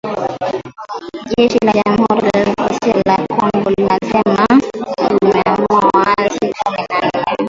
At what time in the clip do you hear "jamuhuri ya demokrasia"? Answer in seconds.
1.77-2.95